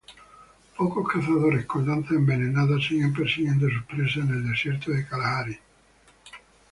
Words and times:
Pocos 0.77 1.07
cazadores 1.13 1.67
con 1.67 1.85
lanzas 1.87 2.13
envenenadas 2.17 2.83
siguen 2.87 3.13
persiguiendo 3.13 3.67
sus 3.69 3.83
presas 3.83 4.23
en 4.23 4.29
el 4.29 4.49
desierto 4.49 4.89
del 4.89 5.07
Kalahari. 5.07 5.59